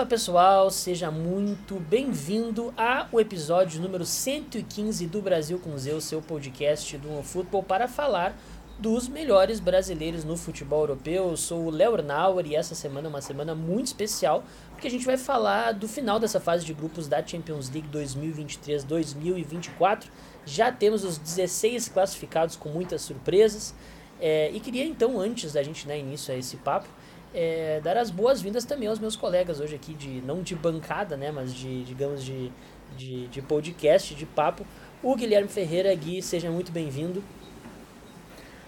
[0.00, 6.96] Fala pessoal, seja muito bem-vindo ao episódio número 115 do Brasil com Zeu, seu podcast
[6.96, 8.34] do futebol para falar
[8.78, 11.28] dos melhores brasileiros no futebol europeu.
[11.28, 14.90] Eu sou o Léo Nauer e essa semana é uma semana muito especial porque a
[14.90, 20.04] gente vai falar do final dessa fase de grupos da Champions League 2023-2024.
[20.46, 23.74] Já temos os 16 classificados com muitas surpresas.
[24.18, 26.88] É, e queria então, antes da gente dar início a esse papo,
[27.34, 31.30] é, dar as boas-vindas também aos meus colegas hoje aqui, de não de bancada, né,
[31.30, 32.50] mas de, digamos, de,
[32.96, 34.66] de, de podcast, de papo.
[35.02, 37.22] O Guilherme Ferreira, Gui, seja muito bem-vindo.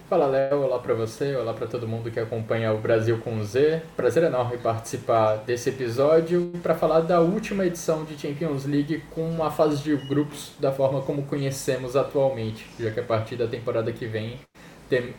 [0.09, 0.61] Fala, Léo.
[0.61, 3.81] Olá para você, olá para todo mundo que acompanha o Brasil com Z.
[3.95, 9.49] Prazer enorme participar desse episódio para falar da última edição de Champions League com a
[9.49, 14.05] fase de grupos da forma como conhecemos atualmente, já que a partir da temporada que
[14.05, 14.39] vem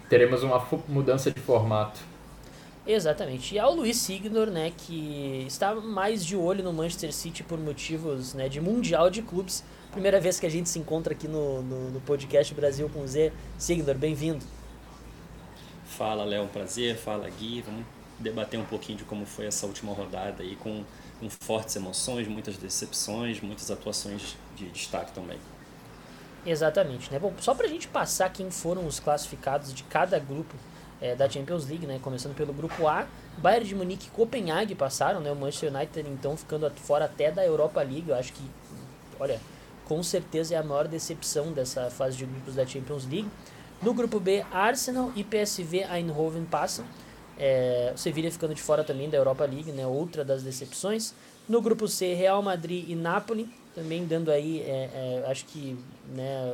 [0.09, 2.14] teremos uma mudança de formato.
[2.87, 3.55] Exatamente.
[3.55, 8.35] E ao Luiz Signor, né, que está mais de olho no Manchester City por motivos
[8.35, 9.65] né, de mundial de clubes.
[9.91, 13.33] Primeira vez que a gente se encontra aqui no, no, no podcast Brasil com Z.
[13.57, 14.45] Signor, bem-vindo.
[15.87, 16.97] Fala, Léo, um prazer.
[16.97, 17.63] Fala, Gui.
[17.63, 17.87] Vamos
[18.19, 20.85] debater um pouquinho de como foi essa última rodada aí, com,
[21.21, 25.39] com fortes emoções, muitas decepções, muitas atuações de destaque também.
[26.45, 27.19] Exatamente, né?
[27.19, 30.55] Bom, só pra gente passar quem foram os classificados de cada grupo
[31.05, 32.01] é, da Champions League, né?
[32.01, 35.31] Começando pelo grupo A, Bayern de Munique e Copenhague passaram, né?
[35.31, 38.09] O Manchester United então ficando fora até da Europa League.
[38.09, 38.43] Eu acho que,
[39.21, 39.39] olha,
[39.85, 43.29] com certeza é a maior decepção dessa fase de grupos da Champions League.
[43.83, 46.87] No grupo B, Arsenal e PSV Eindhoven passam.
[47.37, 49.87] É, o Sevilla ficando de fora também da Europa League, né?
[49.87, 51.13] Outra das decepções.
[51.47, 55.77] No grupo C, Real Madrid e Napoli, também dando aí, é, é, acho que,
[56.15, 56.51] né,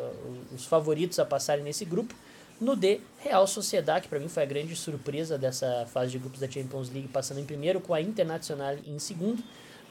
[0.53, 2.13] os favoritos a passarem nesse grupo.
[2.61, 6.41] No D, Real Sociedade, que para mim foi a grande surpresa dessa fase de grupos
[6.41, 9.43] da Champions League, passando em primeiro com a Internacional em segundo.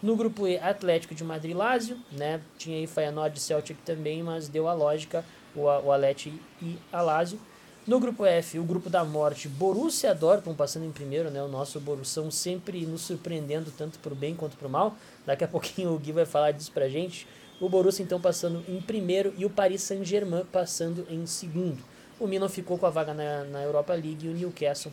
[0.03, 2.39] No grupo E, Atlético de Madrid Lazio, né?
[2.59, 5.25] Tinha aí Feyenoord e Celtic também, mas deu a lógica
[5.55, 7.39] o, o Atleti e a Lazio.
[7.87, 11.41] No grupo F, o grupo da morte, Borussia Dortmund passando em primeiro, né?
[11.41, 14.95] O nosso Borussão sempre nos surpreendendo tanto para o bem quanto para o mal.
[15.25, 17.27] Daqui a pouquinho o Gui vai falar disso pra gente.
[17.59, 21.83] O Borussia então passando em primeiro e o Paris Saint-Germain passando em segundo.
[22.19, 24.91] O Milan ficou com a vaga na, na Europa League e o Newcastle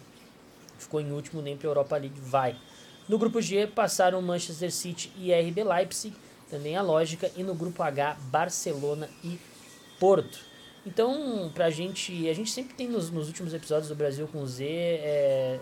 [0.79, 2.57] ficou em último, nem para a Europa League vai.
[3.09, 6.15] No grupo G passaram Manchester City e RB Leipzig,
[6.51, 9.39] também a lógica, e no grupo H Barcelona e
[9.99, 10.39] Porto.
[10.85, 14.65] Então, pra gente, a gente sempre tem nos, nos últimos episódios do Brasil com Z,
[14.65, 15.59] é,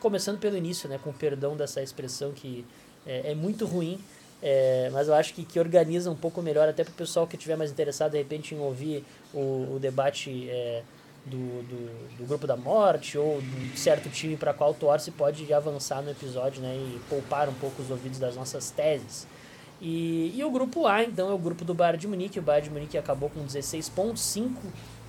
[0.00, 2.64] começando pelo início, né, com perdão dessa expressão que
[3.06, 4.00] é, é muito ruim,
[4.42, 7.36] é, mas eu acho que, que organiza um pouco melhor, até para o pessoal que
[7.36, 10.82] estiver mais interessado, de repente, em ouvir o, o debate é,
[11.26, 16.02] do, do, do, grupo da morte ou de certo time para qual torce, pode avançar
[16.02, 19.26] no episódio né, e poupar um pouco os ouvidos das nossas teses.
[19.80, 22.38] E, e o grupo A, então, é o grupo do Bayern de Munique.
[22.38, 24.60] O Bayern de Munique acabou com 16 pontos, 5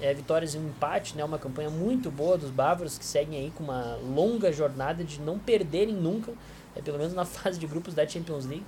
[0.02, 3.52] é, vitórias e um empate, né, uma campanha muito boa dos bávaros que seguem aí
[3.52, 6.34] com uma longa jornada de não perderem nunca,
[6.76, 8.66] é, pelo menos na fase de grupos da Champions League.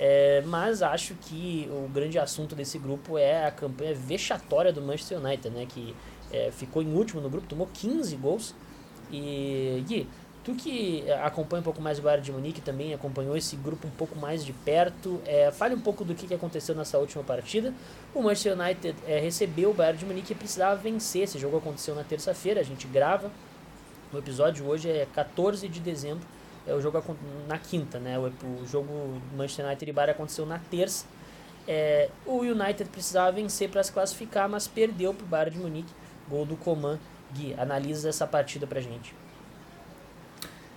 [0.00, 5.18] É, mas acho que o grande assunto desse grupo é a campanha vexatória do Manchester
[5.18, 5.66] United, né?
[5.68, 5.92] Que
[6.32, 8.54] é, ficou em último no grupo, tomou 15 gols.
[9.10, 10.08] E Gui,
[10.44, 13.90] tu que acompanha um pouco mais o Bayern de Munique também acompanhou esse grupo um
[13.90, 17.72] pouco mais de perto, é, fale um pouco do que aconteceu nessa última partida.
[18.14, 21.22] O Manchester United é, recebeu o Bayern de Munique e precisava vencer.
[21.22, 23.30] Esse jogo aconteceu na terça-feira, a gente grava.
[24.12, 26.26] O episódio hoje é 14 de dezembro
[26.68, 27.02] é, o jogo
[27.48, 28.18] na quinta, né?
[28.18, 28.26] O,
[28.62, 31.06] o jogo Manchester United e Bayern aconteceu na terça.
[31.66, 35.92] É, o United precisava vencer para se classificar, mas perdeu para o Bayern de Munique.
[36.28, 36.98] Gol do Coman.
[37.32, 39.14] Gui, analisa essa partida para gente.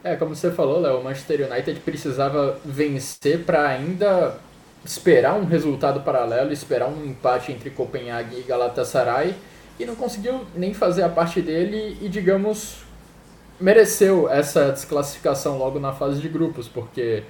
[0.03, 4.37] É, como você falou, Léo, o Manchester United precisava vencer para ainda
[4.83, 9.35] esperar um resultado paralelo, esperar um empate entre Copenhague e Galatasaray,
[9.79, 12.77] e não conseguiu nem fazer a parte dele e, digamos,
[13.59, 17.23] mereceu essa desclassificação logo na fase de grupos, porque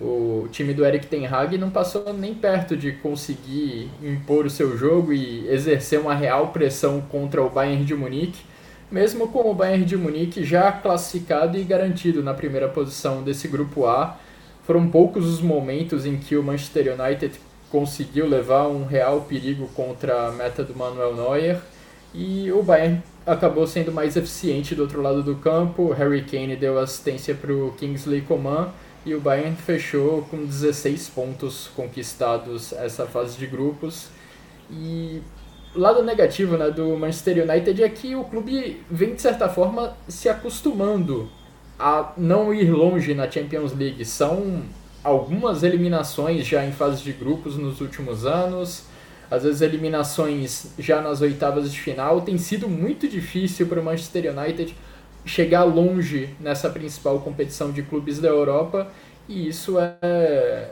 [0.00, 4.76] o time do Eric Ten Hag não passou nem perto de conseguir impor o seu
[4.76, 8.40] jogo e exercer uma real pressão contra o Bayern de Munique,
[8.90, 13.86] mesmo com o Bayern de Munique já classificado e garantido na primeira posição desse grupo
[13.86, 14.16] A.
[14.64, 17.38] Foram poucos os momentos em que o Manchester United
[17.70, 21.60] conseguiu levar um real perigo contra a meta do Manuel Neuer
[22.14, 25.92] e o Bayern acabou sendo mais eficiente do outro lado do campo.
[25.92, 28.70] Harry Kane deu assistência para o Kingsley Coman
[29.04, 34.08] e o Bayern fechou com 16 pontos conquistados essa fase de grupos.
[34.70, 35.22] E
[35.74, 40.28] lado negativo né, do Manchester United é que o clube vem de certa forma se
[40.28, 41.28] acostumando
[41.78, 44.04] a não ir longe na Champions League.
[44.04, 44.62] São
[45.02, 48.84] algumas eliminações já em fase de grupos nos últimos anos,
[49.30, 52.20] às vezes eliminações já nas oitavas de final.
[52.20, 54.74] Tem sido muito difícil para o Manchester United
[55.24, 58.90] chegar longe nessa principal competição de clubes da Europa
[59.28, 60.70] e isso é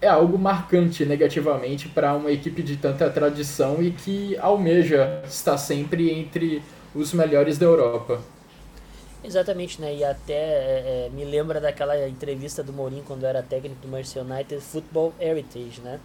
[0.00, 6.10] é algo marcante negativamente para uma equipe de tanta tradição e que almeja estar sempre
[6.10, 6.62] entre
[6.94, 8.20] os melhores da Europa.
[9.22, 9.94] Exatamente, né?
[9.96, 14.22] E até é, é, me lembra daquela entrevista do Mourinho quando era técnico do Manchester
[14.24, 16.00] United, Football Heritage, né?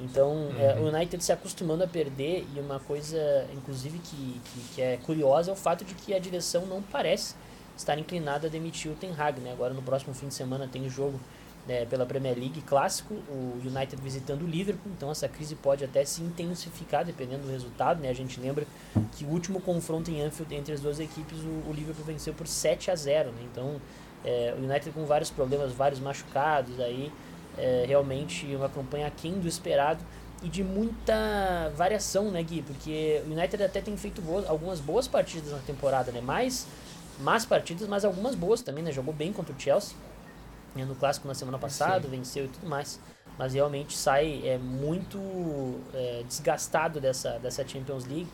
[0.00, 0.60] Então, uhum.
[0.60, 4.96] é, o United se acostumando a perder e uma coisa, inclusive, que, que, que, é
[4.96, 7.34] curiosa é o fato de que a direção não parece
[7.76, 9.52] estar inclinada a demitir o Ten Hag, né?
[9.52, 11.20] Agora no próximo fim de semana tem jogo
[11.66, 16.04] né, pela Premier League clássico, o United visitando o Liverpool, então essa crise pode até
[16.04, 18.08] se intensificar dependendo do resultado, né?
[18.08, 18.66] A gente lembra
[19.12, 22.46] que o último confronto em Anfield entre as duas equipes, o, o Liverpool venceu por
[22.46, 23.42] 7 a 0, né?
[23.52, 23.80] Então,
[24.24, 27.12] é, o United com vários problemas, vários machucados aí,
[27.60, 30.04] é, realmente uma campanha aquém do esperado
[30.42, 32.62] e de muita variação, né, Gui?
[32.62, 36.20] Porque o United até tem feito boas, algumas boas partidas na temporada, né?
[36.20, 36.66] Mais
[37.20, 38.90] más partidas, mas algumas boas também, né?
[38.90, 39.94] Jogou bem contra o Chelsea
[40.74, 42.10] né, no clássico na semana passada, Sim.
[42.10, 42.98] venceu e tudo mais.
[43.38, 45.18] Mas realmente sai é, muito
[45.94, 48.28] é, desgastado dessa, dessa Champions League.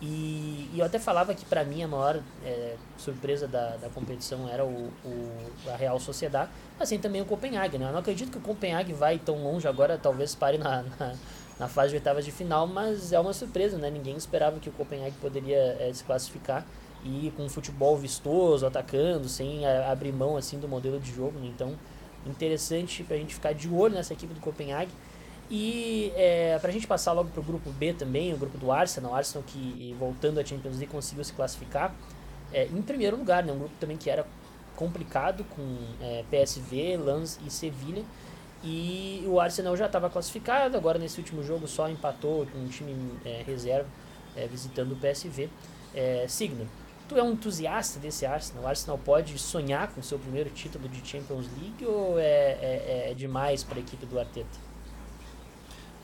[0.00, 4.48] E, e eu até falava que para mim a maior é, surpresa da, da competição
[4.48, 5.32] era o, o,
[5.72, 7.78] a Real Sociedade, assim também o Copenhague.
[7.78, 7.86] Né?
[7.86, 11.14] Eu não acredito que o Copenhague vai tão longe agora, talvez pare na, na,
[11.58, 13.90] na fase de oitavas de final, mas é uma surpresa, né?
[13.90, 16.64] ninguém esperava que o Copenhague poderia é, se classificar
[17.04, 21.38] e com futebol vistoso, atacando, sem abrir mão assim do modelo de jogo.
[21.40, 21.46] Né?
[21.46, 21.74] Então,
[22.24, 24.92] interessante para a gente ficar de olho nessa equipe do Copenhague.
[25.50, 28.70] E é, para a gente passar logo para o grupo B também, o grupo do
[28.70, 31.94] Arsenal, Arsenal que voltando à Champions League conseguiu se classificar
[32.52, 33.52] é, em primeiro lugar, né?
[33.52, 34.26] um grupo também que era
[34.76, 38.04] complicado com é, PSV, Lens e Sevilha.
[38.62, 42.94] E o Arsenal já estava classificado, agora nesse último jogo só empatou com um time
[43.24, 43.88] é, reserva
[44.36, 45.48] é, visitando o PSV.
[45.94, 46.68] É, Signo,
[47.08, 48.64] Tu é um entusiasta desse Arsenal?
[48.64, 53.64] O Arsenal pode sonhar com seu primeiro título de Champions League ou é, é demais
[53.64, 54.67] para a equipe do Arteta?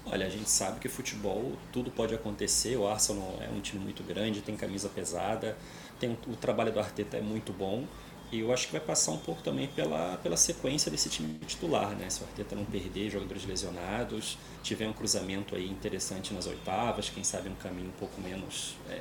[0.07, 2.77] Olha, a gente sabe que futebol tudo pode acontecer.
[2.77, 5.57] O Arsenal é um time muito grande, tem camisa pesada,
[5.99, 7.85] tem o trabalho do Arteta é muito bom.
[8.31, 11.91] E eu acho que vai passar um pouco também pela, pela sequência desse time titular,
[11.91, 12.11] né?
[12.11, 17.23] Se o Arteta não perder jogadores lesionados, tiver um cruzamento aí interessante nas oitavas, quem
[17.23, 19.01] sabe um caminho um pouco menos é,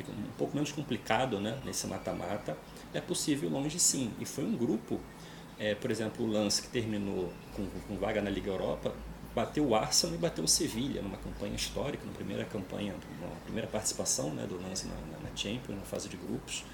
[0.00, 2.56] um pouco menos complicado né, nesse mata-mata,
[2.92, 4.12] é possível longe sim.
[4.18, 5.00] E foi um grupo,
[5.58, 8.94] é, por exemplo, o Lance que terminou com, com vaga na Liga Europa,
[9.34, 13.68] bateu o Arsenal e bateu o Sevilha numa campanha histórica, na primeira campanha, na primeira
[13.68, 16.64] participação né, do Lance na, na, na Champions, na fase de grupos.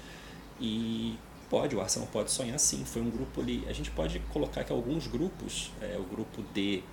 [0.59, 1.15] E
[1.49, 2.83] pode, o Arsenal pode sonhar sim.
[2.85, 6.83] Foi um grupo ali, a gente pode colocar que alguns grupos, é, o grupo D,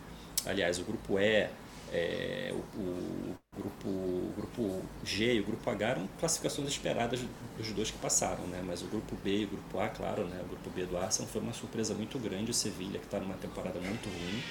[0.44, 1.48] aliás, o grupo E,
[1.92, 7.20] é, o, o, grupo, o grupo G e o grupo H eram classificações esperadas
[7.56, 8.62] dos dois que passaram, né?
[8.66, 10.40] mas o grupo B e o grupo A, claro, né?
[10.44, 13.36] o grupo B do Arsenal foi uma surpresa muito grande, o Sevilha, que está numa
[13.36, 14.42] temporada muito ruim,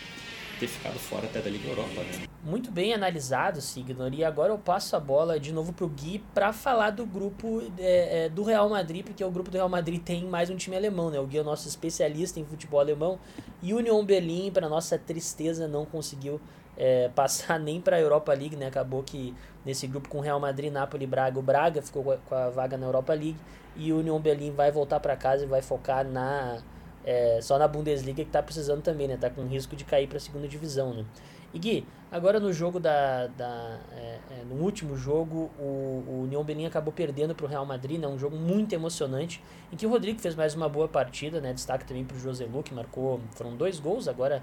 [0.63, 2.01] ter ficado fora até da Liga Europa.
[2.01, 2.25] Né?
[2.41, 6.23] Muito bem analisado, Signor, e agora eu passo a bola de novo para o Gui
[6.33, 10.01] para falar do grupo é, é, do Real Madrid, porque o grupo do Real Madrid
[10.01, 11.19] tem mais um time alemão, né?
[11.19, 13.19] o Gui é o nosso especialista em futebol alemão,
[13.61, 16.39] e Union Berlin, para nossa tristeza, não conseguiu
[16.77, 18.67] é, passar nem para a Europa League, né?
[18.67, 19.35] Acabou que
[19.65, 23.13] nesse grupo com Real Madrid, Napoli, Braga, o Braga ficou com a vaga na Europa
[23.13, 23.37] League
[23.75, 26.61] e Union Berlin vai voltar para casa e vai focar na
[27.05, 29.17] é, só na Bundesliga que está precisando também, né?
[29.17, 31.05] Tá com risco de cair para a segunda divisão, né?
[31.53, 36.43] E Gui, agora no jogo da, da é, é, no último jogo o, o Union
[36.43, 38.07] Berlin acabou perdendo para o Real Madrid, né?
[38.07, 41.53] Um jogo muito emocionante em que o Rodrigo fez mais uma boa partida, né?
[41.53, 44.41] Destaque também para o José Lu que marcou, foram dois gols agora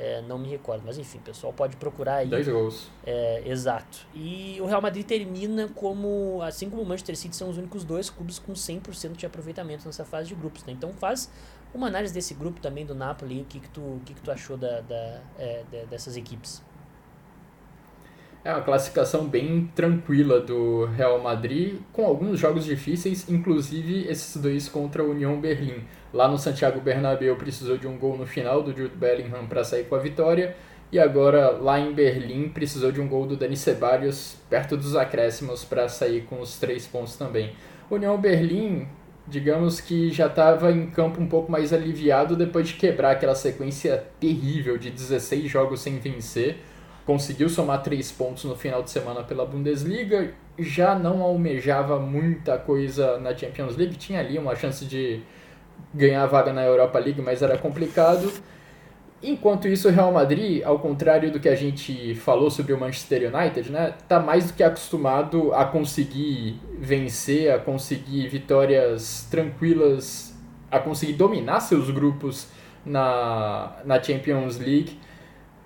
[0.00, 2.28] é, não me recordo, mas enfim, pessoal pode procurar aí.
[2.28, 2.88] Dois gols.
[3.04, 4.06] É, exato.
[4.14, 8.08] E o Real Madrid termina como, assim como o Manchester City, são os únicos dois
[8.08, 10.64] clubes com 100% de aproveitamento nessa fase de grupos.
[10.64, 10.72] Né?
[10.72, 11.30] Então faz
[11.74, 14.30] uma análise desse grupo também do Napoli, o que, que, tu, o que, que tu
[14.30, 16.62] achou da, da, é, dessas equipes.
[18.42, 24.66] É uma classificação bem tranquila do Real Madrid, com alguns jogos difíceis, inclusive esses dois
[24.66, 25.84] contra a União Berlim.
[26.10, 29.84] Lá no Santiago Bernabéu precisou de um gol no final do Jude Bellingham para sair
[29.84, 30.56] com a vitória,
[30.90, 35.62] e agora lá em Berlim precisou de um gol do Dani Ceballos perto dos acréscimos
[35.62, 37.52] para sair com os três pontos também.
[37.90, 38.88] União Berlim,
[39.30, 44.04] digamos que já estava em campo um pouco mais aliviado depois de quebrar aquela sequência
[44.18, 46.58] terrível de 16 jogos sem vencer
[47.10, 53.18] conseguiu somar três pontos no final de semana pela Bundesliga, já não almejava muita coisa
[53.18, 55.20] na Champions League, tinha ali uma chance de
[55.92, 58.32] ganhar a vaga na Europa League, mas era complicado.
[59.22, 63.30] Enquanto isso, o Real Madrid, ao contrário do que a gente falou sobre o Manchester
[63.34, 70.34] United, né, tá mais do que acostumado a conseguir vencer, a conseguir vitórias tranquilas,
[70.70, 72.48] a conseguir dominar seus grupos
[72.84, 74.98] na, na Champions League.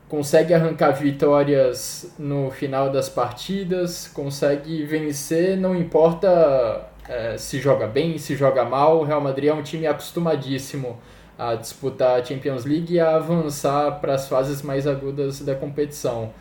[0.08, 8.18] Consegue arrancar vitórias no final das partidas, consegue vencer, não importa é, se joga bem,
[8.18, 9.00] se joga mal.
[9.00, 10.98] O Real Madrid é um time acostumadíssimo
[11.38, 16.32] a disputar a Champions League e a avançar para as fases mais agudas da competição.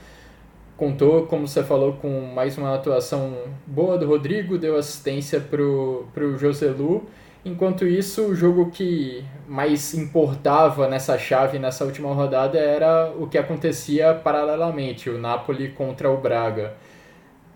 [0.76, 6.38] Contou, como você falou, com mais uma atuação boa do Rodrigo, deu assistência para o
[6.38, 7.06] Joselu.
[7.46, 13.38] Enquanto isso, o jogo que mais importava nessa chave, nessa última rodada, era o que
[13.38, 16.74] acontecia paralelamente, o Napoli contra o Braga.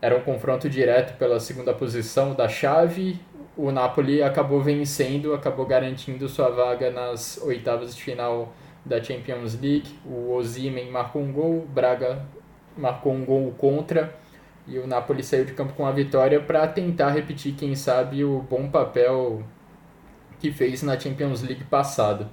[0.01, 3.19] Era um confronto direto pela segunda posição da chave,
[3.57, 8.53] o Napoli acabou vencendo, acabou garantindo sua vaga nas oitavas de final
[8.85, 9.99] da Champions League.
[10.05, 12.23] O Osimhen marcou um gol, o Braga
[12.77, 14.15] marcou um gol contra
[14.67, 18.39] e o Napoli saiu de campo com a vitória para tentar repetir, quem sabe, o
[18.39, 19.41] bom papel
[20.39, 22.29] que fez na Champions League passada.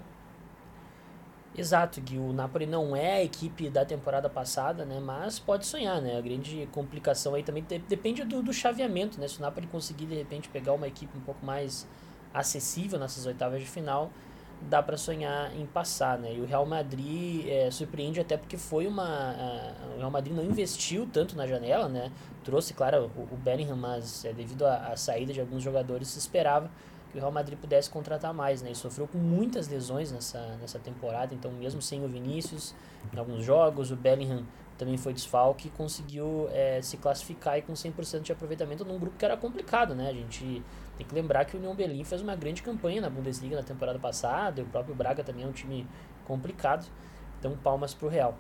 [1.57, 4.99] Exato, que o Napoli não é a equipe da temporada passada, né?
[4.99, 6.19] Mas pode sonhar, né?
[6.19, 9.29] A grande complicação aí também depende do, do chaveamento, né?
[9.29, 11.87] Se o Napoli conseguir de repente pegar uma equipe um pouco mais
[12.33, 14.11] acessível nessas oitavas de final,
[14.63, 16.35] dá para sonhar em passar, né?
[16.35, 19.37] E o Real Madrid é, surpreende até porque foi uma
[19.95, 22.11] o Real Madrid não investiu tanto na janela, né?
[22.43, 26.69] Trouxe, claro, o, o Bellingham, mas é, devido à saída de alguns jogadores se esperava
[27.15, 28.73] que o Real Madrid pudesse contratar mais, né?
[28.73, 32.75] E sofreu com muitas lesões nessa, nessa temporada, então mesmo sem o Vinícius,
[33.15, 34.45] em alguns jogos, o Bellingham
[34.77, 39.17] também foi desfalque e conseguiu é, se classificar e com 100% de aproveitamento num grupo
[39.17, 40.09] que era complicado, né?
[40.09, 40.61] A gente
[40.97, 43.99] tem que lembrar que o União Berlim fez uma grande campanha na Bundesliga na temporada
[44.01, 45.87] passada, e o próprio Braga também é um time
[46.25, 46.85] complicado,
[47.39, 48.37] então palmas para o Real.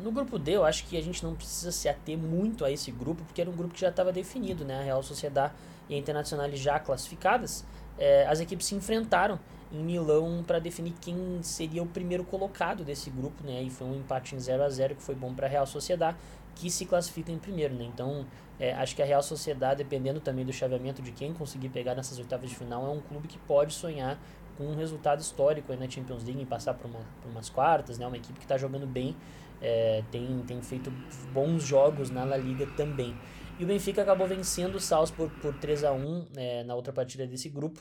[0.00, 2.90] No grupo D, eu acho que a gente não precisa se ater muito a esse
[2.90, 4.80] grupo, porque era um grupo que já estava definido, né?
[4.80, 5.52] A Real Sociedade
[5.90, 7.64] e a Internacional já classificadas,
[7.98, 9.38] é, as equipes se enfrentaram
[9.72, 13.62] em Milão para definir quem seria o primeiro colocado desse grupo, né?
[13.62, 16.16] E foi um empate em 0 a 0 que foi bom para a Real Sociedade,
[16.54, 17.84] que se classifica em primeiro, né?
[17.84, 18.26] Então,
[18.60, 22.18] é, acho que a Real Sociedade, dependendo também do chaveamento de quem conseguir pegar nessas
[22.18, 24.18] oitavas de final, é um clube que pode sonhar
[24.58, 27.98] com um resultado histórico aí na Champions League e passar por, uma, por umas quartas,
[27.98, 28.06] né?
[28.06, 29.16] Uma equipe que está jogando bem,
[29.62, 30.92] é, tem, tem feito
[31.32, 33.16] bons jogos na La Liga também.
[33.62, 37.24] E o Benfica acabou vencendo o Salzburg por 3 a 1 é, na outra partida
[37.28, 37.80] desse grupo.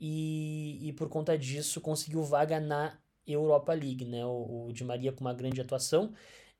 [0.00, 2.96] E, e por conta disso conseguiu vaga na
[3.26, 4.24] Europa League, né?
[4.24, 6.12] O, o Di Maria com uma grande atuação.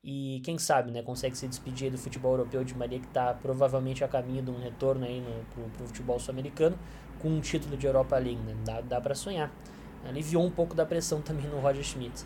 [0.02, 4.02] E quem sabe, né, consegue se despedir do futebol europeu de Maria, que está provavelmente
[4.02, 6.76] a caminho de um retorno aí no, pro, pro futebol sul-americano,
[7.20, 8.56] com um título de Europa League, né?
[8.64, 9.54] Dá, dá para sonhar.
[10.04, 12.24] Aliviou um pouco da pressão também no Roger Schmidt.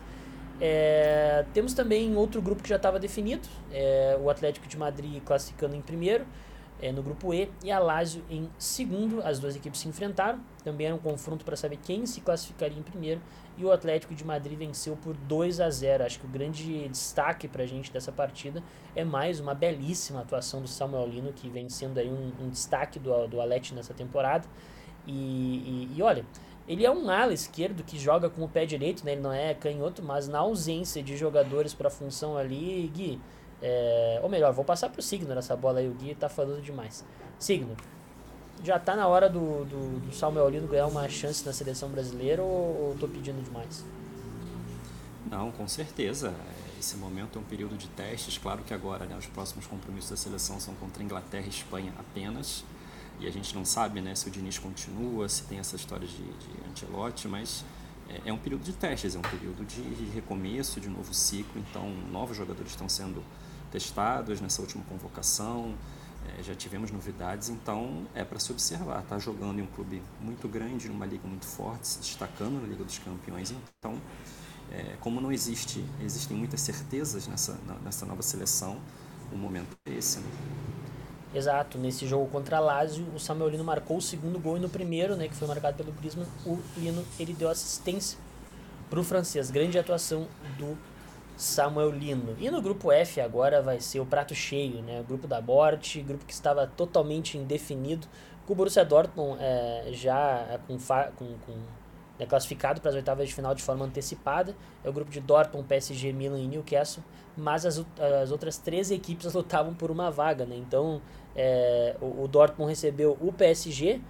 [0.61, 5.75] É, temos também outro grupo que já estava definido, é, o Atlético de Madrid classificando
[5.75, 6.25] em primeiro
[6.83, 9.21] é, no grupo E e a Lazio em segundo.
[9.23, 12.83] As duas equipes se enfrentaram, também era um confronto para saber quem se classificaria em
[12.83, 13.21] primeiro
[13.57, 16.03] e o Atlético de Madrid venceu por 2 a 0.
[16.03, 18.61] Acho que o grande destaque para a gente dessa partida
[18.95, 22.99] é mais uma belíssima atuação do Samuel Lino, que vem sendo aí um, um destaque
[22.99, 24.45] do, do Alete nessa temporada.
[25.07, 26.25] E, e, e olha,
[26.67, 29.13] ele é um ala esquerdo que joga com o pé direito, né?
[29.13, 33.19] Ele não é canhoto, mas na ausência de jogadores para a função ali, Gui.
[33.61, 37.03] É, ou melhor, vou passar pro Signo nessa bola aí, o Gui tá falando demais.
[37.37, 37.75] Signo,
[38.63, 42.41] já tá na hora do, do, do Samuel Lino ganhar uma chance na seleção brasileira
[42.41, 43.83] ou, ou tô pedindo demais?
[45.29, 46.33] Não, com certeza.
[46.79, 48.37] Esse momento é um período de testes.
[48.37, 52.63] Claro que agora né, os próximos compromissos da seleção são contra Inglaterra e Espanha apenas
[53.19, 56.15] e a gente não sabe né, se o Diniz continua, se tem essa história de,
[56.17, 57.63] de Ancelotti, mas
[58.09, 59.81] é, é, um período de testes, é um período de
[60.13, 63.23] recomeço, de novo ciclo, então novos jogadores estão sendo
[63.71, 65.73] testados nessa última convocação,
[66.37, 70.47] é, já tivemos novidades, então é para se observar, está jogando em um clube muito
[70.47, 73.99] grande, numa liga muito forte, se destacando na Liga dos Campeões, então
[74.71, 78.79] é, como não existe, existem muitas certezas nessa, nessa nova seleção,
[79.31, 80.19] o momento é esse.
[80.19, 80.29] Né?
[81.33, 84.69] Exato, nesse jogo contra a Lazio, o Samuel Lino marcou o segundo gol e no
[84.69, 88.19] primeiro, né, que foi marcado pelo Griezmann, o Lino ele deu assistência
[88.89, 89.49] para o francês.
[89.49, 90.27] Grande atuação
[90.59, 90.77] do
[91.35, 92.35] Samuel Lino.
[92.39, 95.01] E no grupo F agora vai ser o prato cheio, né?
[95.01, 98.07] O grupo da morte, grupo que estava totalmente indefinido,
[98.45, 100.77] com o Borussia Dortmund é, já com,
[101.15, 101.53] com, com
[102.19, 104.55] né, classificado para as oitavas de final de forma antecipada.
[104.83, 107.03] É o grupo de Dortmund, PSG, Milan e Newcastle.
[107.35, 107.83] Mas as,
[108.21, 110.55] as outras três equipes lutavam por uma vaga, né?
[110.55, 111.01] Então
[111.35, 114.01] é, o, o, Dortmund recebeu o PSG,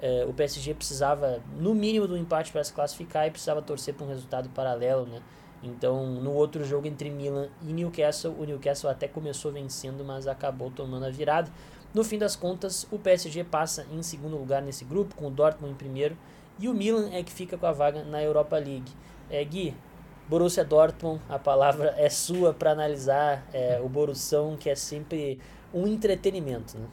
[0.00, 4.04] É, o PSG precisava, no mínimo, do empate para se classificar e precisava torcer para
[4.04, 5.22] um resultado paralelo, né?
[5.62, 10.70] Então, no outro jogo entre Milan e Newcastle, o Newcastle até começou vencendo, mas acabou
[10.70, 11.50] tomando a virada.
[11.94, 15.72] No fim das contas, o PSG passa em segundo lugar nesse grupo, com o Dortmund
[15.72, 16.16] em primeiro,
[16.58, 18.90] e o Milan é que fica com a vaga na Europa League.
[19.30, 19.74] É, Gui,
[20.28, 25.38] Borussia Dortmund, a palavra é sua para analisar é, o Borussão, que é sempre
[25.72, 26.78] um entretenimento.
[26.78, 26.86] Né?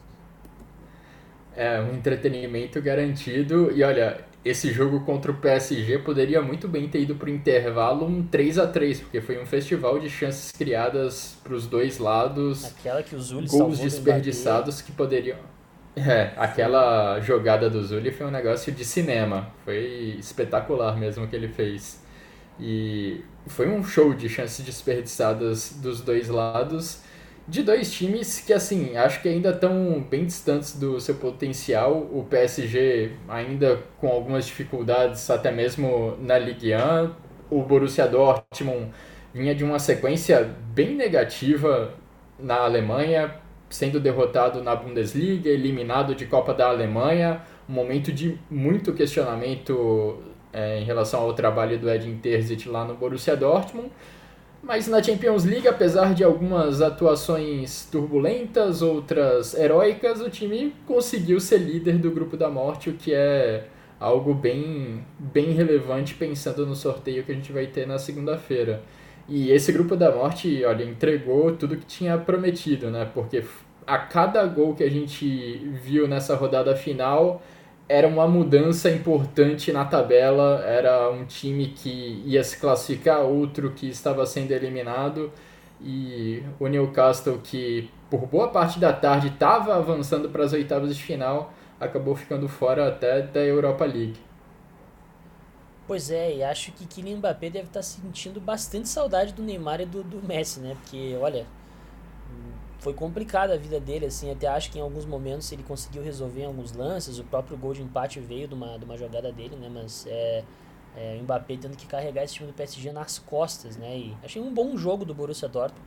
[1.56, 3.72] É, um entretenimento garantido.
[3.72, 8.06] E olha, esse jogo contra o PSG poderia muito bem ter ido para o intervalo
[8.06, 12.66] um 3 a 3 porque foi um festival de chances criadas para os dois lados.
[12.66, 15.38] Aquela que o Gols desperdiçados que poderiam.
[15.96, 19.52] É, aquela jogada do Zuli foi um negócio de cinema.
[19.66, 22.02] Foi espetacular mesmo o que ele fez.
[22.60, 27.04] E foi um show de chances desperdiçadas dos dois lados
[27.48, 31.98] de dois times que, assim, acho que ainda estão bem distantes do seu potencial.
[32.12, 37.12] O PSG ainda com algumas dificuldades, até mesmo na Ligue 1.
[37.50, 38.92] O Borussia Dortmund
[39.34, 41.94] vinha de uma sequência bem negativa
[42.40, 43.36] na Alemanha,
[43.72, 50.22] sendo derrotado na Bundesliga, eliminado de Copa da Alemanha, um momento de muito questionamento
[50.54, 53.90] é, em relação ao trabalho do Edin Terzic lá no Borussia Dortmund.
[54.62, 61.58] Mas na Champions League, apesar de algumas atuações turbulentas, outras heróicas, o time conseguiu ser
[61.58, 63.66] líder do grupo da morte, o que é
[64.00, 68.84] algo bem, bem relevante pensando no sorteio que a gente vai ter na segunda-feira.
[69.34, 73.10] E esse grupo da morte, olha, entregou tudo que tinha prometido, né?
[73.14, 73.42] Porque
[73.88, 77.42] a cada gol que a gente viu nessa rodada final,
[77.88, 83.88] era uma mudança importante na tabela, era um time que ia se classificar, outro que
[83.88, 85.32] estava sendo eliminado,
[85.80, 91.02] e o Newcastle, que por boa parte da tarde estava avançando para as oitavas de
[91.02, 94.20] final, acabou ficando fora até da Europa League.
[95.88, 99.86] Pois é, e acho que Kylian Mbappé deve estar sentindo bastante saudade do Neymar e
[99.86, 100.76] do, do Messi, né?
[100.82, 101.46] Porque, olha,
[102.82, 106.46] foi complicada a vida dele, assim, até acho que em alguns momentos ele conseguiu resolver
[106.46, 109.70] alguns lances, o próprio gol de empate veio de uma, de uma jogada dele, né,
[109.72, 110.44] mas é,
[110.98, 114.42] é, o Mbappé tendo que carregar esse time do PSG nas costas, né, e achei
[114.42, 115.86] um bom jogo do Borussia Dortmund,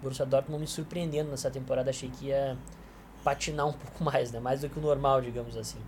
[0.00, 2.58] o Borussia Dortmund me surpreendendo nessa temporada, achei que ia
[3.24, 5.78] patinar um pouco mais, né, mais do que o normal, digamos assim.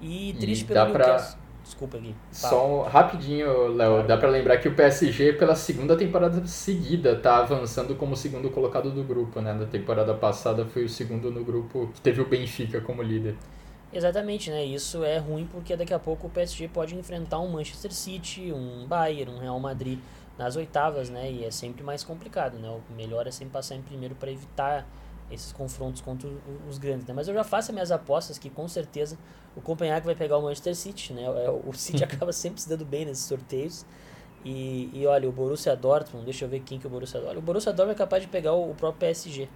[0.00, 1.38] E triste e pelo Newcastle.
[1.38, 2.14] Pra Desculpa, Gui.
[2.32, 2.50] Fala.
[2.50, 4.06] Só um, rapidinho, Léo.
[4.06, 8.90] Dá para lembrar que o PSG, pela segunda temporada seguida, tá avançando como segundo colocado
[8.90, 9.52] do grupo, né?
[9.52, 13.36] Na temporada passada foi o segundo no grupo que teve o Benfica como líder.
[13.92, 14.64] Exatamente, né?
[14.64, 18.86] Isso é ruim porque daqui a pouco o PSG pode enfrentar um Manchester City, um
[18.86, 19.98] Bayern, um Real Madrid
[20.38, 21.30] nas oitavas, né?
[21.30, 22.68] E é sempre mais complicado, né?
[22.68, 24.86] O melhor é sempre passar em primeiro para evitar
[25.30, 26.28] esses confrontos contra
[26.68, 27.14] os grandes, né?
[27.14, 29.16] Mas eu já faço minhas apostas que com certeza
[29.56, 31.24] o Copenhague vai pegar o Manchester City, né?
[31.24, 33.86] É, o City acaba sempre se dando bem nesses sorteios.
[34.44, 37.38] E, e olha, o Borussia Dortmund, deixa eu ver quem que o Borussia Dortmund.
[37.38, 39.48] O Borussia Dortmund é capaz de pegar o, o próprio PSG.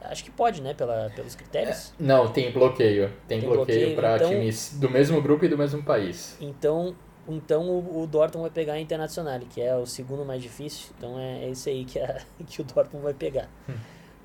[0.00, 0.74] Acho que pode, né?
[0.74, 1.92] Pela, pelos critérios.
[1.98, 3.08] É, não, tem bloqueio.
[3.26, 6.36] Tem, tem bloqueio, bloqueio para então, times do mesmo grupo e do mesmo país.
[6.40, 6.94] Então,
[7.26, 10.90] então o, o Dortmund vai pegar a Internacional, que é o segundo mais difícil.
[10.96, 13.48] Então é, é esse aí que, a, que o Dortmund vai pegar.
[13.68, 13.74] Hum.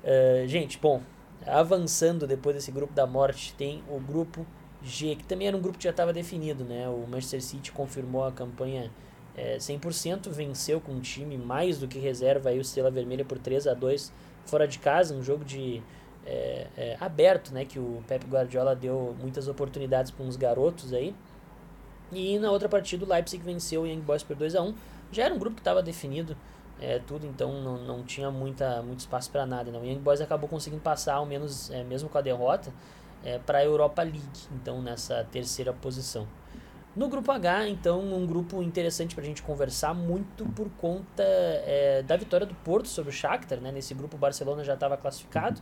[0.04, 1.00] Uh, gente, bom,
[1.46, 4.46] avançando depois desse grupo da morte, tem o grupo
[4.82, 6.86] G, que também era um grupo que já estava definido, né?
[6.88, 8.90] O Manchester City confirmou a campanha
[9.34, 13.38] é, 100%, venceu com um time mais do que reserva aí o Estrela Vermelha por
[13.38, 14.12] 3 a 2
[14.44, 15.82] fora de casa, um jogo de
[16.26, 17.64] é, é, aberto, né?
[17.64, 21.14] Que o Pep Guardiola deu muitas oportunidades para uns garotos aí.
[22.12, 24.74] E na outra partida o Leipzig venceu o Young Boys por 2 a 1
[25.10, 26.36] Já era um grupo que estava definido,
[26.80, 29.70] é, tudo, então não, não tinha muita, muito espaço para nada.
[29.70, 29.80] Não.
[29.80, 32.72] O Young Boys acabou conseguindo passar, ao menos é, mesmo com a derrota,
[33.24, 34.20] é, para a Europa League,
[34.52, 36.26] então nessa terceira posição.
[36.94, 42.04] No grupo H, então, um grupo interessante para a gente conversar muito por conta é,
[42.06, 43.60] da vitória do Porto sobre o Shakhtar.
[43.60, 43.72] Né?
[43.72, 45.60] Nesse grupo o Barcelona já estava classificado.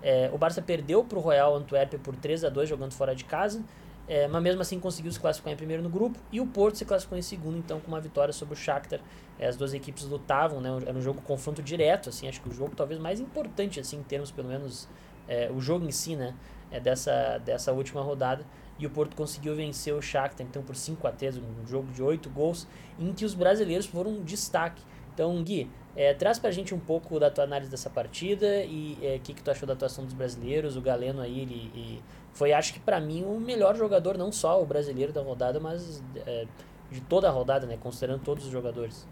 [0.00, 3.24] É, o Barça perdeu para o Royal Antwerp por 3 a 2 jogando fora de
[3.24, 3.64] casa,
[4.08, 6.18] é, mas mesmo assim conseguiu se classificar em primeiro no grupo.
[6.32, 9.00] E o Porto se classificou em segundo, então, com uma vitória sobre o Shakhtar.
[9.38, 10.70] É, as duas equipes lutavam, né?
[10.86, 14.02] era um jogo confronto direto, assim, acho que o jogo talvez mais importante, assim, em
[14.02, 14.88] termos, pelo menos,
[15.28, 16.34] é, o jogo em si, né?
[16.70, 18.44] é, dessa, dessa última rodada.
[18.78, 22.02] E o Porto conseguiu vencer o Shakhtar, então, por 5 a 3 um jogo de
[22.02, 22.66] 8 gols,
[22.98, 24.82] em que os brasileiros foram um destaque.
[25.12, 29.04] Então, Gui, é, traz pra gente um pouco da tua análise dessa partida e o
[29.04, 30.76] é, que, que tu achou da atuação dos brasileiros.
[30.76, 32.02] O Galeno aí, ele, ele
[32.38, 36.00] foi, acho que para mim, o melhor jogador, não só o brasileiro da rodada, mas
[36.24, 36.46] é,
[36.88, 37.76] de toda a rodada, né?
[37.82, 39.04] Considerando todos os jogadores.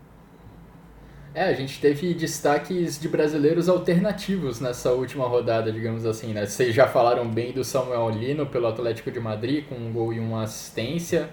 [1.35, 6.47] É, a gente teve destaques de brasileiros alternativos nessa última rodada, digamos assim, né?
[6.47, 10.21] Vocês já falaram bem do Samuel Lino pelo Atlético de Madrid, com um gol e
[10.21, 11.29] uma assistência.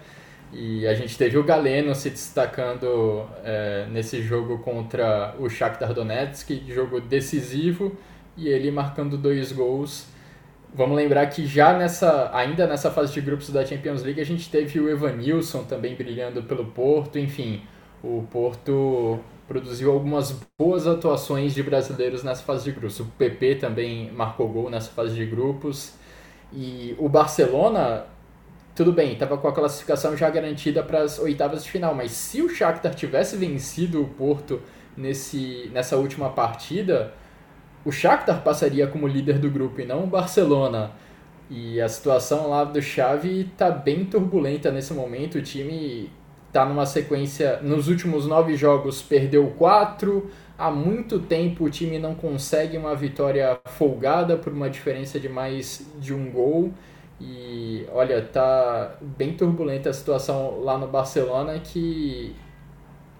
[0.51, 6.49] E a gente teve o Galeno se destacando é, nesse jogo contra o Shakhtar Donetsk,
[6.73, 7.95] jogo decisivo,
[8.35, 10.11] e ele marcando dois gols.
[10.75, 14.49] Vamos lembrar que já nessa, ainda nessa fase de grupos da Champions League, a gente
[14.49, 17.61] teve o Evanilson também brilhando pelo Porto, enfim,
[18.03, 22.99] o Porto produziu algumas boas atuações de brasileiros nessa fase de grupos.
[22.99, 25.93] O PP também marcou gol nessa fase de grupos.
[26.51, 28.05] E o Barcelona,
[28.75, 32.41] tudo bem, estava com a classificação já garantida para as oitavas de final, mas se
[32.41, 34.59] o Shakhtar tivesse vencido o Porto
[34.97, 37.13] nesse, nessa última partida,
[37.85, 40.91] o Shakhtar passaria como líder do grupo e não o Barcelona.
[41.49, 45.37] E a situação lá do Xavi está bem turbulenta nesse momento.
[45.37, 46.09] O time
[46.47, 47.59] está numa sequência.
[47.61, 50.29] Nos últimos nove jogos perdeu quatro.
[50.57, 55.85] Há muito tempo o time não consegue uma vitória folgada por uma diferença de mais
[55.99, 56.71] de um gol.
[57.19, 62.35] E olha, tá bem turbulenta a situação lá no Barcelona que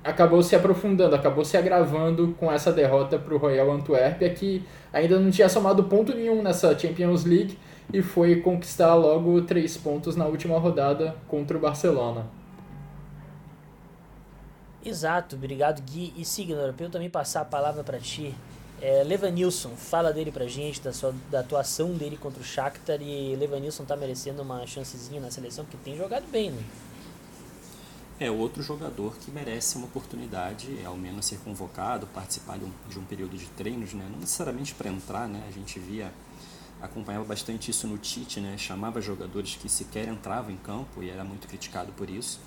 [0.04, 5.20] acabou se aprofundando, acabou se agravando com essa derrota para o Royal Antuérpia, que ainda
[5.20, 7.58] não tinha somado ponto nenhum nessa Champions League
[7.92, 12.26] e foi conquistar logo três pontos na última rodada contra o Barcelona.
[14.86, 16.14] Exato, obrigado Gui.
[16.18, 18.36] E Signor, para eu também passar a palavra para ti,
[18.82, 23.34] é, Levanilson, fala dele pra gente, da, sua, da atuação dele contra o Shakhtar e
[23.38, 26.62] Levanilson tá merecendo uma chancezinha na seleção, porque tem jogado bem, né?
[28.20, 32.72] É outro jogador que merece uma oportunidade, é, ao menos ser convocado, participar de um,
[32.90, 34.08] de um período de treinos, né?
[34.10, 35.44] Não necessariamente para entrar, né?
[35.48, 36.14] A gente via,
[36.82, 38.58] acompanhava bastante isso no Tite, né?
[38.58, 42.40] Chamava jogadores que sequer entravam em campo e era muito criticado por isso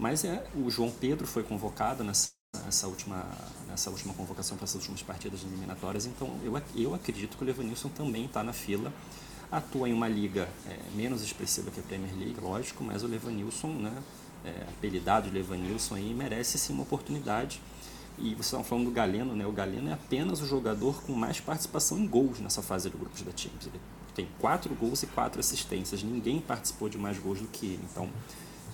[0.00, 2.30] mas é, o João Pedro foi convocado nessa,
[2.64, 3.22] nessa, última,
[3.68, 7.90] nessa última convocação para essas últimas partidas eliminatórias, então eu, eu acredito que o Levanilson
[7.90, 8.90] também está na fila.
[9.52, 13.66] Atua em uma liga é, menos expressiva que a Premier League, lógico, mas o Levanilson,
[13.66, 13.92] né,
[14.44, 17.60] é, apelidado de Levanilson, aí, merece sim uma oportunidade.
[18.18, 19.46] E vocês estão falando do Galeno, né?
[19.46, 23.22] O Galeno é apenas o jogador com mais participação em gols nessa fase de grupos
[23.22, 23.66] da Champions.
[23.66, 23.80] Ele
[24.14, 26.02] tem quatro gols e quatro assistências.
[26.02, 27.84] Ninguém participou de mais gols do que ele.
[27.90, 28.10] Então,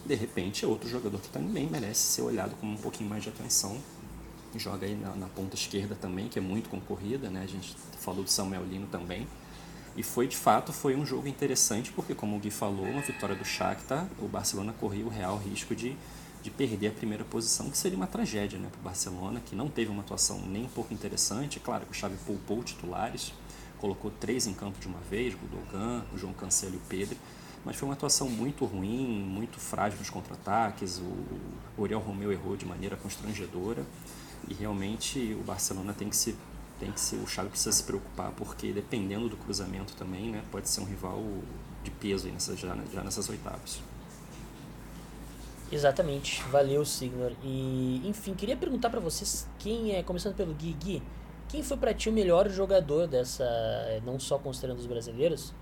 [0.05, 3.29] de repente é outro jogador que também merece ser olhado com um pouquinho mais de
[3.29, 3.79] atenção.
[4.57, 7.43] Joga aí na, na, ponta esquerda também, que é muito concorrida, né?
[7.43, 9.29] A gente falou do Samuel Lino também.
[9.97, 13.35] E foi, de fato, foi um jogo interessante, porque, como o Gui falou, uma vitória
[13.35, 15.97] do Shakhtar, o Barcelona corria o real risco de,
[16.43, 19.69] de perder a primeira posição, que seria uma tragédia né, para o Barcelona, que não
[19.69, 21.59] teve uma atuação nem um pouco interessante.
[21.59, 23.33] Claro que o Xavi poupou titulares,
[23.79, 27.17] colocou três em campo de uma vez, o Dogan, o João Cancelo e o Pedro,
[27.65, 30.99] mas foi uma atuação muito ruim, muito frágil nos contra-ataques.
[30.99, 33.85] O Oriol Romeu errou de maneira constrangedora
[34.47, 36.37] e realmente o Barcelona tem que se
[36.79, 40.69] tem que ser o Xavi precisa se preocupar porque dependendo do cruzamento também, né, pode
[40.69, 41.23] ser um rival
[41.83, 43.81] de peso aí nessas, já, já nessas oitavas.
[45.71, 47.33] Exatamente, valeu Signor.
[47.43, 51.03] E enfim, queria perguntar para vocês quem é, começando pelo Gui, Gui,
[51.49, 53.45] quem foi para ti o melhor jogador dessa,
[54.05, 55.53] não só considerando os brasileiros,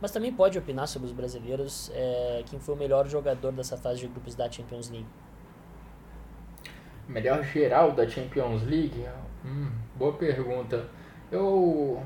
[0.00, 4.00] mas também pode opinar sobre os brasileiros, é, quem foi o melhor jogador dessa fase
[4.00, 5.06] de grupos da Champions League.
[7.08, 9.04] Melhor geral da Champions League?
[9.44, 10.86] Hum, boa pergunta.
[11.30, 12.02] Eu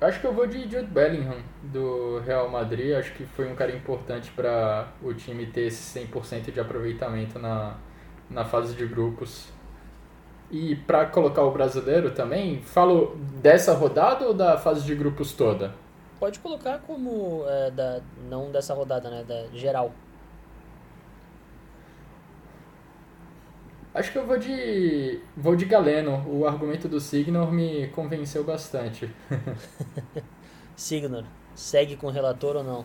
[0.00, 2.94] acho que eu vou de Jude Bellingham do Real Madrid.
[2.94, 7.76] Acho que foi um cara importante para o time ter esse 100% de aproveitamento na,
[8.30, 9.48] na fase de grupos.
[10.50, 15.74] E para colocar o brasileiro também, falo dessa rodada ou da fase de grupos toda?
[16.20, 19.24] Pode colocar como é, da, não dessa rodada, né?
[19.26, 19.92] Da geral.
[23.96, 25.20] Acho que eu vou de.
[25.34, 26.22] vou de Galeno.
[26.28, 29.10] O argumento do Signor me convenceu bastante.
[30.76, 32.84] Signor, segue com o relator ou não?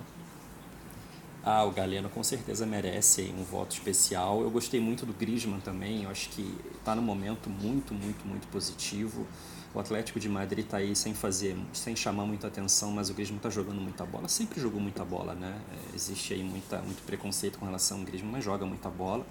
[1.43, 4.41] Ah, o Galeno com certeza merece um voto especial.
[4.41, 6.04] Eu gostei muito do Griezmann também.
[6.04, 9.28] Eu acho que está num momento muito, muito, muito positivo.
[9.74, 13.36] O Atlético de Madrid está aí sem fazer, sem chamar muita atenção, mas o Griezmann
[13.38, 14.30] está jogando muita bola.
[14.30, 15.60] Sempre jogou muita bola, né?
[15.74, 19.26] É, existe aí muita, muito preconceito com relação ao Griezmann, mas joga muita bola.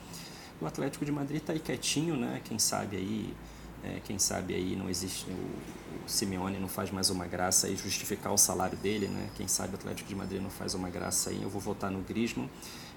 [0.61, 2.43] O Atlético de Madrid está aí quietinho, né?
[2.45, 3.35] Quem sabe aí,
[3.83, 7.75] é, quem sabe aí não existe o, o Simeone não faz mais uma graça aí
[7.77, 9.31] justificar o salário dele, né?
[9.37, 11.43] Quem sabe o Atlético de Madrid não faz uma graça aí.
[11.43, 12.47] Eu vou votar no Griezmann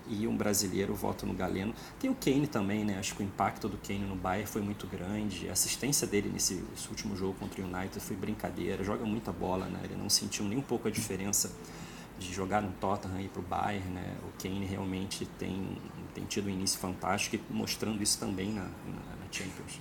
[0.10, 1.73] e um brasileiro voto no Galeno.
[2.02, 2.99] Tem o Kane também, né?
[2.99, 5.47] Acho que o impacto do Kane no Bayern foi muito grande.
[5.47, 8.84] A assistência dele nesse, nesse último jogo contra o United foi brincadeira.
[8.84, 9.80] Joga muita bola, né?
[9.86, 11.49] Ele não sentiu nem um pouco a diferença
[12.19, 14.15] de jogar no Tottenham e para o Bayern, né?
[14.23, 15.78] O Kane realmente tem,
[16.13, 19.80] tem tido um início fantástico e mostrando isso também na, na, na Champions.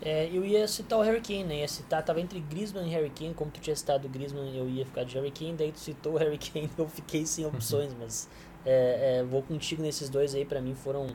[0.00, 1.60] É, eu ia citar o Harry Kane, né?
[1.60, 4.68] Ia citar, tava entre Griezmann e Harry Kane, como tu tinha citado o Griezmann, eu
[4.68, 7.92] ia ficar de Harry Kane, daí tu citou o Harry Kane, eu fiquei sem opções,
[7.98, 8.28] mas
[8.64, 11.08] é, é, vou contigo nesses dois aí, para mim foram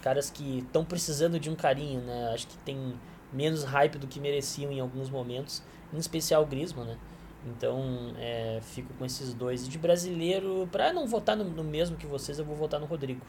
[0.00, 2.30] caras que estão precisando de um carinho, né?
[2.32, 2.94] Acho que tem
[3.32, 6.98] menos hype do que mereciam em alguns momentos, em especial o Griezmann, né?
[7.46, 9.66] Então, é, fico com esses dois.
[9.66, 12.86] E de brasileiro, para não votar no, no, mesmo que vocês, eu vou votar no
[12.86, 13.20] Rodrigo.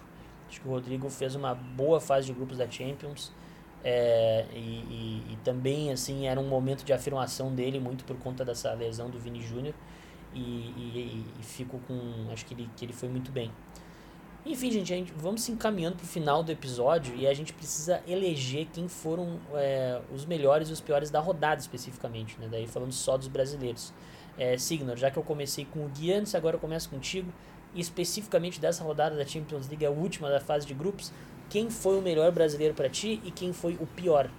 [0.49, 3.31] Acho que o Rodrigo fez uma boa fase de grupos da Champions.
[3.83, 8.43] É, e, e, e, também, assim, era um momento de afirmação dele, muito por conta
[8.43, 9.75] dessa lesão do Vini Júnior.
[10.33, 12.27] E, e, e, fico com.
[12.31, 13.51] Acho que ele, que ele foi muito bem.
[14.45, 18.01] Enfim, gente, gente vamos se encaminhando para o final do episódio e a gente precisa
[18.07, 22.47] eleger quem foram é, os melhores e os piores da rodada especificamente, né?
[22.49, 23.93] Daí falando só dos brasileiros.
[24.37, 27.31] É, Signor, já que eu comecei com o Gui antes, agora eu começo contigo.
[27.75, 31.11] Especificamente dessa rodada da Champions League, a última da fase de grupos,
[31.49, 34.29] quem foi o melhor brasileiro para ti e quem foi o pior?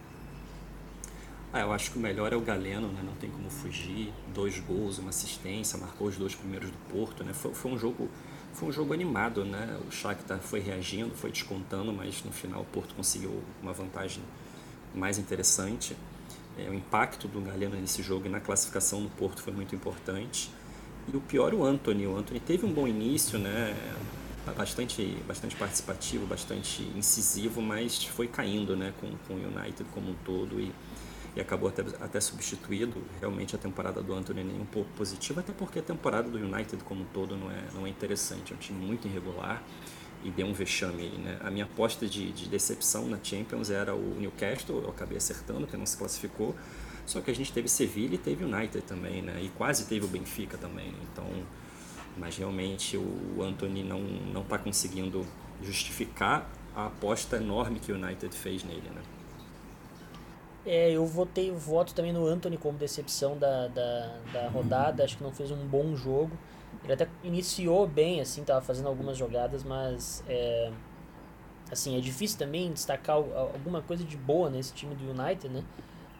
[1.52, 3.00] Ah, eu acho que o melhor é o Galeno, né?
[3.04, 4.12] não tem como fugir.
[4.32, 7.24] Dois gols, uma assistência, marcou os dois primeiros do Porto.
[7.24, 7.32] Né?
[7.32, 8.08] Foi, foi um jogo
[8.52, 9.78] foi um jogo animado, né?
[9.86, 14.22] O Shakhtar foi reagindo, foi descontando, mas no final o Porto conseguiu uma vantagem
[14.94, 15.96] mais interessante.
[16.58, 20.50] É, o impacto do Galeno nesse jogo e na classificação do Porto foi muito importante.
[21.12, 22.06] E o pior, o Anthony.
[22.06, 23.74] O Anthony teve um bom início, né?
[24.56, 28.92] Bastante, bastante participativo, bastante incisivo, mas foi caindo né?
[29.00, 30.60] com, com o United como um todo.
[30.60, 30.72] E
[31.34, 33.02] e acabou até, até substituído.
[33.20, 36.82] Realmente a temporada do Anthony nem um pouco positiva, até porque a temporada do United
[36.84, 38.52] como um todo não é, não é interessante.
[38.52, 39.62] É um time muito irregular
[40.24, 41.38] e deu um vexame aí, né?
[41.40, 45.76] A minha aposta de, de decepção na Champions era o Newcastle, eu acabei acertando, que
[45.76, 46.54] não se classificou.
[47.10, 49.42] Só que a gente teve Sevilla e teve United também, né?
[49.42, 50.94] E quase teve o Benfica também.
[51.10, 51.26] Então,
[52.16, 55.26] mas realmente o Anthony não não está conseguindo
[55.60, 59.02] justificar a aposta enorme que o United fez nele, né?
[60.64, 65.02] É, eu votei, voto também no Anthony como decepção da, da, da rodada.
[65.02, 66.30] Acho que não fez um bom jogo.
[66.84, 70.70] Ele até iniciou bem, assim, tava fazendo algumas jogadas, mas é,
[71.72, 75.64] assim, é difícil também destacar alguma coisa de boa nesse time do United, né?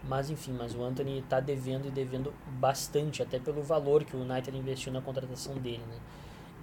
[0.03, 4.21] Mas enfim, mas o Anthony tá devendo e devendo bastante, até pelo valor que o
[4.21, 5.99] United investiu na contratação dele, né?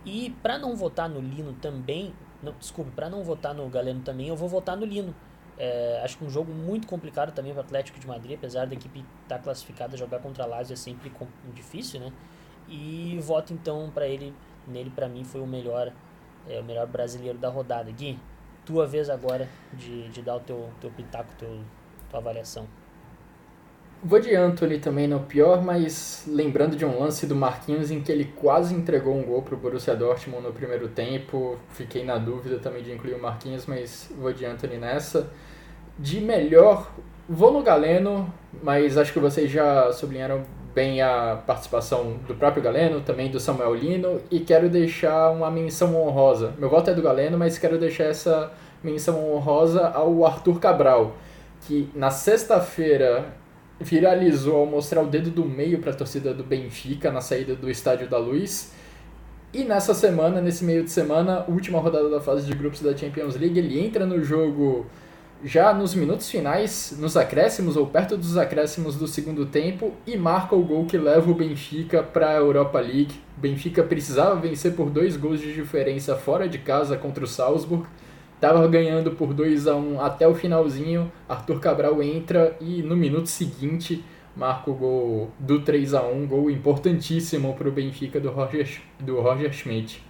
[0.06, 4.28] E para não votar no Lino também, não, desculpe, para não votar no Galeno também,
[4.28, 5.14] eu vou votar no Lino
[5.58, 8.76] é, acho que um jogo muito complicado também para o Atlético de Madrid, apesar da
[8.76, 11.12] equipe estar tá classificada, jogar contra a Lazio é sempre
[11.54, 12.14] difícil, né?
[12.70, 14.34] E voto então para ele,
[14.68, 15.92] nele para mim foi o melhor,
[16.48, 17.92] é, o melhor brasileiro da rodada.
[17.92, 18.20] Gui,
[18.66, 21.62] tua vez agora de, de dar o teu, teu pitaco, teu,
[22.10, 22.68] tua avaliação.
[24.08, 28.10] Vou de Anthony também no pior, mas lembrando de um lance do Marquinhos em que
[28.10, 31.58] ele quase entregou um gol para o Borussia Dortmund no primeiro tempo.
[31.72, 35.30] Fiquei na dúvida também de incluir o Marquinhos, mas vou de Anthony nessa.
[36.00, 36.90] De melhor,
[37.28, 40.44] vou no Galeno, mas acho que vocês já sublinharam
[40.74, 45.94] bem a participação do próprio Galeno, também do Samuel Lino, e quero deixar uma menção
[46.02, 46.54] honrosa.
[46.58, 51.18] Meu voto é do Galeno, mas quero deixar essa menção honrosa ao Arthur Cabral,
[51.68, 53.36] que na sexta-feira
[53.80, 57.70] viralizou ao mostrar o dedo do meio para a torcida do Benfica na saída do
[57.70, 58.72] Estádio da Luz.
[59.54, 63.36] E nessa semana, nesse meio de semana, última rodada da fase de grupos da Champions
[63.36, 64.86] League, ele entra no jogo
[65.44, 70.56] já nos minutos finais, nos acréscimos ou perto dos acréscimos do segundo tempo e marca
[70.56, 73.22] o gol que leva o Benfica para a Europa League.
[73.38, 77.86] O Benfica precisava vencer por dois gols de diferença fora de casa contra o Salzburg
[78.40, 81.12] Tava ganhando por 2 a 1 um até o finalzinho.
[81.28, 84.04] Arthur Cabral entra e no minuto seguinte
[84.36, 89.20] marca o gol do 3 a 1 gol importantíssimo para o Benfica do Roger, do
[89.20, 90.04] Roger Schmidt.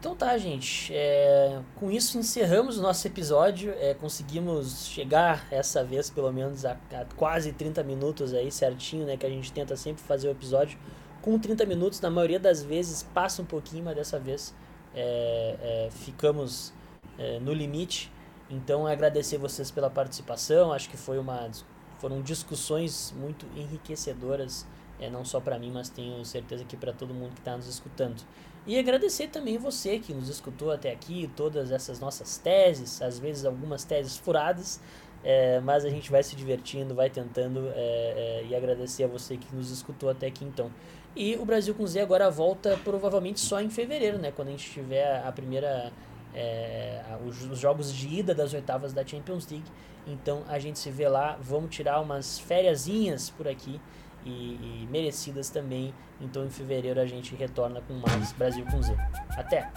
[0.00, 0.94] Então tá, gente.
[0.94, 3.74] É, com isso encerramos o nosso episódio.
[3.78, 9.16] É, conseguimos chegar essa vez, pelo menos, a, a, quase 30 minutos aí, certinho, né?
[9.16, 10.78] Que a gente tenta sempre fazer o episódio
[11.20, 12.00] com 30 minutos.
[12.00, 14.54] Na maioria das vezes passa um pouquinho, mas dessa vez
[14.96, 16.72] é, é, ficamos
[17.18, 18.10] é, no limite.
[18.48, 20.72] Então, agradecer vocês pela participação.
[20.72, 21.50] Acho que foi uma,
[21.98, 24.66] foram discussões muito enriquecedoras,
[24.98, 27.68] é, não só para mim, mas tenho certeza que para todo mundo que está nos
[27.68, 28.22] escutando.
[28.66, 33.44] E agradecer também você que nos escutou até aqui, todas essas nossas teses, às vezes
[33.44, 34.80] algumas teses furadas,
[35.22, 39.36] é, mas a gente vai se divertindo, vai tentando, é, é, e agradecer a você
[39.36, 40.70] que nos escutou até aqui então.
[41.16, 44.30] E o Brasil com Z agora volta provavelmente só em fevereiro, né?
[44.30, 45.90] Quando a gente tiver a primeira.
[46.34, 49.64] É, os, os, jogos de ida das oitavas da Champions League.
[50.06, 51.38] Então a gente se vê lá.
[51.40, 53.80] Vamos tirar umas fériasinhas por aqui.
[54.26, 55.94] E, e merecidas também.
[56.20, 58.94] Então em fevereiro a gente retorna com mais Brasil com Z.
[59.30, 59.72] Até!